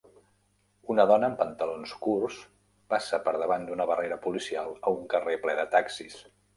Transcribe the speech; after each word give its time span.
Una 0.93 1.05
dona 1.11 1.29
amb 1.31 1.37
pantalons 1.41 1.93
curts 2.07 2.39
passa 2.97 3.21
per 3.31 3.37
davant 3.45 3.69
d'una 3.71 3.89
barrera 3.93 4.21
policial, 4.27 4.77
a 4.93 4.99
un 5.01 5.09
carrer 5.17 5.41
ple 5.49 5.61
de 5.65 5.73
taxis. 5.81 6.23